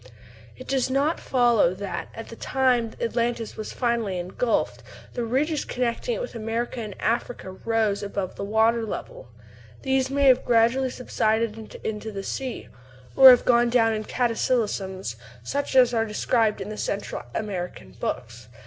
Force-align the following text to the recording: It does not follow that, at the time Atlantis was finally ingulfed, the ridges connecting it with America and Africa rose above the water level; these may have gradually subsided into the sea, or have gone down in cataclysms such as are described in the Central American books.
It 0.57 0.67
does 0.67 0.89
not 0.89 1.19
follow 1.19 1.75
that, 1.75 2.09
at 2.15 2.29
the 2.29 2.35
time 2.35 2.93
Atlantis 2.99 3.55
was 3.55 3.71
finally 3.71 4.17
ingulfed, 4.17 4.81
the 5.13 5.23
ridges 5.23 5.63
connecting 5.63 6.15
it 6.15 6.21
with 6.21 6.33
America 6.33 6.79
and 6.79 6.99
Africa 6.99 7.51
rose 7.51 8.01
above 8.01 8.35
the 8.35 8.43
water 8.43 8.83
level; 8.83 9.27
these 9.83 10.09
may 10.09 10.23
have 10.25 10.43
gradually 10.43 10.89
subsided 10.89 11.75
into 11.83 12.11
the 12.11 12.23
sea, 12.23 12.67
or 13.15 13.29
have 13.29 13.45
gone 13.45 13.69
down 13.69 13.93
in 13.93 14.03
cataclysms 14.03 15.17
such 15.43 15.75
as 15.75 15.93
are 15.93 16.03
described 16.07 16.61
in 16.61 16.69
the 16.69 16.77
Central 16.77 17.21
American 17.35 17.91
books. 17.99 18.47